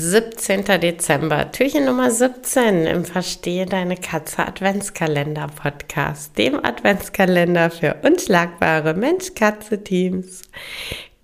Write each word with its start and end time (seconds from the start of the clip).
17. 0.00 0.64
Dezember, 0.80 1.50
Türchen 1.50 1.84
Nummer 1.84 2.12
17 2.12 2.86
im 2.86 3.04
Verstehe 3.04 3.66
deine 3.66 3.96
Katze 3.96 4.46
Adventskalender 4.46 5.48
Podcast, 5.48 6.38
dem 6.38 6.64
Adventskalender 6.64 7.68
für 7.68 7.96
unschlagbare 8.04 8.94
Mensch-Katze-Teams. 8.94 10.42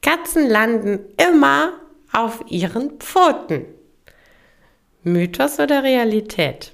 Katzen 0.02 0.50
landen 0.50 0.98
immer 1.24 1.74
auf 2.12 2.42
ihren 2.48 2.98
Pfoten. 2.98 3.66
Mythos 5.04 5.60
oder 5.60 5.84
Realität? 5.84 6.72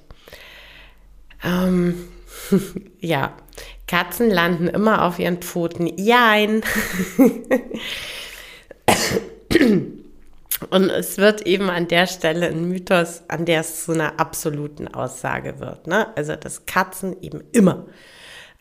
Ähm, 1.43 2.07
ja, 2.99 3.37
Katzen 3.85 4.31
landen 4.31 4.67
immer 4.67 5.03
auf 5.03 5.19
ihren 5.19 5.37
Pfoten. 5.37 5.85
Jein. 5.99 6.63
Und 10.71 10.89
es 10.89 11.17
wird 11.17 11.45
eben 11.45 11.69
an 11.69 11.89
der 11.89 12.07
Stelle 12.07 12.47
ein 12.47 12.69
Mythos, 12.69 13.23
an 13.27 13.45
der 13.45 13.59
es 13.59 13.83
zu 13.83 13.91
einer 13.91 14.21
absoluten 14.21 14.87
Aussage 14.87 15.59
wird. 15.59 15.85
Ne? 15.85 16.15
Also, 16.15 16.37
dass 16.37 16.65
Katzen 16.65 17.21
eben 17.21 17.43
immer 17.51 17.87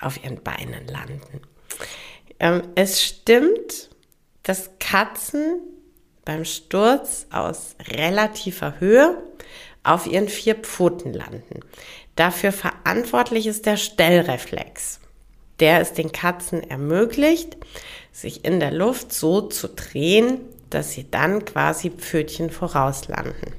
auf 0.00 0.22
ihren 0.22 0.42
Beinen 0.42 0.88
landen. 0.88 1.40
Ähm, 2.40 2.62
es 2.74 3.00
stimmt, 3.00 3.90
dass 4.42 4.70
Katzen 4.80 5.60
beim 6.24 6.44
Sturz 6.44 7.26
aus 7.30 7.76
relativer 7.88 8.80
Höhe 8.80 9.22
auf 9.84 10.08
ihren 10.08 10.28
vier 10.28 10.56
Pfoten 10.56 11.12
landen. 11.12 11.60
Dafür 12.16 12.50
verantwortlich 12.50 13.46
ist 13.46 13.66
der 13.66 13.76
Stellreflex. 13.76 14.98
Der 15.60 15.80
es 15.80 15.92
den 15.92 16.10
Katzen 16.10 16.68
ermöglicht, 16.68 17.56
sich 18.10 18.44
in 18.44 18.58
der 18.58 18.72
Luft 18.72 19.12
so 19.12 19.42
zu 19.42 19.68
drehen, 19.68 20.40
dass 20.70 20.92
sie 20.92 21.10
dann 21.10 21.44
quasi 21.44 21.90
Pfötchen 21.90 22.50
vorauslanden. 22.50 23.54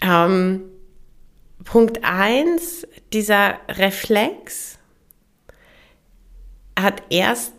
Ähm, 0.00 0.62
Punkt 1.64 2.04
1, 2.04 2.86
dieser 3.12 3.58
Reflex 3.68 4.78
hat 6.78 7.02
erst, 7.10 7.54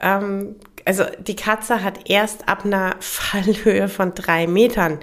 ähm, 0.00 0.56
also 0.84 1.04
die 1.18 1.36
Katze 1.36 1.82
hat 1.82 2.08
erst 2.08 2.48
ab 2.48 2.64
einer 2.64 2.96
Fallhöhe 3.00 3.88
von 3.88 4.14
drei 4.14 4.46
Metern 4.46 5.00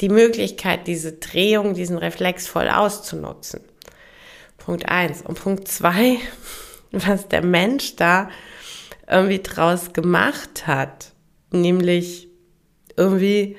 die 0.00 0.08
Möglichkeit, 0.10 0.86
diese 0.86 1.12
Drehung, 1.12 1.72
diesen 1.72 1.96
Reflex 1.96 2.46
voll 2.46 2.68
auszunutzen. 2.68 3.60
Punkt 4.58 4.88
1. 4.88 5.22
Und 5.22 5.40
Punkt 5.40 5.68
2, 5.68 6.18
was 6.92 7.28
der 7.28 7.42
Mensch 7.42 7.96
da 7.96 8.28
irgendwie 9.08 9.42
draus 9.42 9.92
gemacht 9.92 10.66
hat, 10.66 11.12
nämlich 11.50 12.28
irgendwie, 12.96 13.56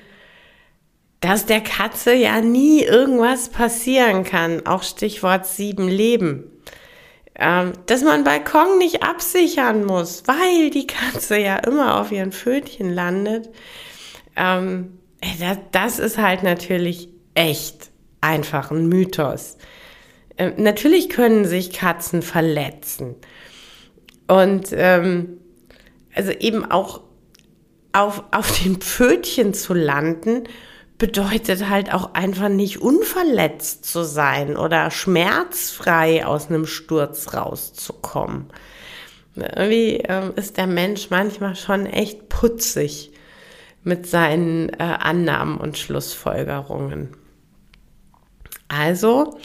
dass 1.19 1.45
der 1.45 1.61
Katze 1.61 2.13
ja 2.13 2.41
nie 2.41 2.83
irgendwas 2.83 3.49
passieren 3.49 4.23
kann, 4.23 4.65
auch 4.65 4.83
Stichwort 4.83 5.45
sieben 5.45 5.87
Leben. 5.87 6.51
Ähm, 7.39 7.73
dass 7.85 8.03
man 8.03 8.23
Balkon 8.23 8.79
nicht 8.79 9.03
absichern 9.03 9.85
muss, 9.85 10.23
weil 10.25 10.71
die 10.71 10.87
Katze 10.87 11.37
ja 11.37 11.57
immer 11.57 12.01
auf 12.01 12.11
ihren 12.11 12.31
Pfötchen 12.31 12.91
landet. 12.91 13.49
Ähm, 14.35 14.97
das, 15.39 15.57
das 15.71 15.99
ist 15.99 16.17
halt 16.17 16.41
natürlich 16.41 17.09
echt 17.35 17.91
einfach 18.21 18.71
ein 18.71 18.87
Mythos. 18.87 19.57
Ähm, 20.37 20.53
natürlich 20.57 21.09
können 21.09 21.45
sich 21.45 21.73
Katzen 21.73 22.23
verletzen. 22.23 23.15
Und 24.27 24.69
ähm, 24.71 25.39
also 26.15 26.31
eben 26.31 26.69
auch 26.69 27.01
auf, 27.97 28.23
auf 28.31 28.59
den 28.63 28.77
Pfötchen 28.77 29.53
zu 29.53 29.73
landen, 29.73 30.43
bedeutet 30.97 31.69
halt 31.69 31.93
auch 31.93 32.13
einfach 32.13 32.49
nicht 32.49 32.81
unverletzt 32.81 33.85
zu 33.85 34.03
sein 34.03 34.57
oder 34.57 34.89
schmerzfrei 34.89 36.25
aus 36.25 36.49
einem 36.49 36.65
Sturz 36.65 37.33
rauszukommen. 37.33 38.47
Irgendwie 39.35 40.03
ähm, 40.07 40.33
ist 40.35 40.57
der 40.57 40.65
Mensch 40.65 41.11
manchmal 41.11 41.55
schon 41.55 41.85
echt 41.85 42.29
putzig 42.29 43.11
mit 43.83 44.07
seinen 44.07 44.69
äh, 44.69 44.77
Annahmen 44.77 45.57
und 45.57 45.77
Schlussfolgerungen. 45.77 47.15
Also, 48.67 49.37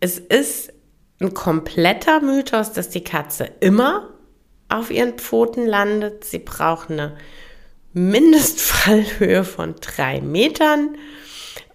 es 0.00 0.18
ist 0.18 0.72
ein 1.20 1.34
kompletter 1.34 2.20
Mythos, 2.22 2.72
dass 2.72 2.88
die 2.88 3.04
Katze 3.04 3.44
immer 3.60 4.08
auf 4.70 4.90
ihren 4.90 5.14
Pfoten 5.14 5.66
landet. 5.66 6.24
Sie 6.24 6.38
braucht 6.38 6.90
eine 6.90 7.16
Mindestfallhöhe 7.92 9.44
von 9.44 9.74
drei 9.80 10.20
Metern. 10.20 10.96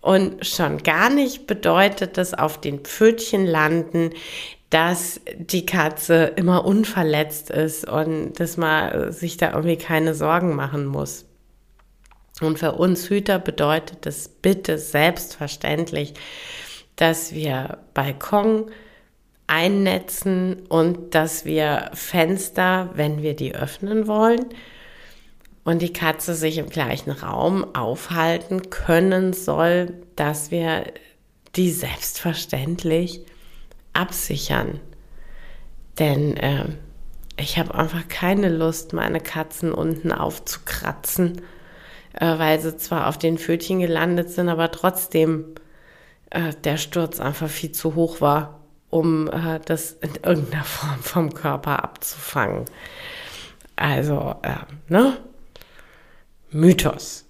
Und 0.01 0.45
schon 0.45 0.83
gar 0.83 1.09
nicht 1.09 1.47
bedeutet 1.47 2.17
das 2.17 2.33
auf 2.33 2.61
den 2.61 2.79
Pfötchen 2.79 3.45
landen, 3.45 4.11
dass 4.69 5.21
die 5.35 5.65
Katze 5.65 6.33
immer 6.35 6.65
unverletzt 6.65 7.49
ist 7.49 7.87
und 7.87 8.33
dass 8.33 8.57
man 8.57 9.11
sich 9.11 9.37
da 9.37 9.53
irgendwie 9.53 9.77
keine 9.77 10.13
Sorgen 10.13 10.55
machen 10.55 10.85
muss. 10.85 11.25
Und 12.41 12.59
für 12.59 12.73
uns 12.73 13.09
Hüter 13.09 13.39
bedeutet 13.39 14.05
das 14.05 14.27
bitte 14.27 14.77
selbstverständlich, 14.77 16.13
dass 16.97 17.33
wir 17.33 17.79
Balkon, 17.93 18.71
einnetzen 19.47 20.63
und 20.69 21.13
dass 21.15 21.45
wir 21.45 21.91
Fenster, 21.93 22.89
wenn 22.95 23.21
wir 23.21 23.35
die 23.35 23.55
öffnen 23.55 24.07
wollen, 24.07 24.45
und 25.63 25.81
die 25.81 25.93
Katze 25.93 26.35
sich 26.35 26.59
im 26.59 26.69
gleichen 26.69 27.09
Raum 27.09 27.75
aufhalten 27.75 28.69
können 28.69 29.33
soll, 29.33 29.93
dass 30.15 30.51
wir 30.51 30.85
die 31.55 31.71
selbstverständlich 31.71 33.25
absichern. 33.91 34.79
Denn 35.97 36.37
äh, 36.37 36.65
ich 37.37 37.57
habe 37.57 37.73
einfach 37.73 38.07
keine 38.07 38.49
Lust, 38.49 38.93
meine 38.93 39.19
Katzen 39.19 39.73
unten 39.73 40.11
aufzukratzen, 40.11 41.41
äh, 42.13 42.37
weil 42.37 42.59
sie 42.59 42.77
zwar 42.77 43.07
auf 43.07 43.17
den 43.17 43.39
Pfötchen 43.39 43.79
gelandet 43.79 44.29
sind, 44.29 44.49
aber 44.49 44.71
trotzdem 44.71 45.55
äh, 46.29 46.53
der 46.63 46.77
Sturz 46.77 47.19
einfach 47.19 47.49
viel 47.49 47.71
zu 47.71 47.95
hoch 47.95 48.21
war 48.21 48.64
um 48.95 49.27
äh, 49.27 49.59
das 49.65 49.91
in 49.91 50.15
irgendeiner 50.23 50.63
Form 50.63 50.99
vom 51.01 51.33
Körper 51.33 51.83
abzufangen. 51.83 52.63
Also, 53.75 54.35
äh, 54.41 54.55
ne? 54.87 55.17
Mythos. 56.49 57.24